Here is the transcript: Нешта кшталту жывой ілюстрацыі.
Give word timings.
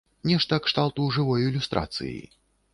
Нешта 0.29 0.57
кшталту 0.67 1.05
жывой 1.19 1.47
ілюстрацыі. 1.51 2.19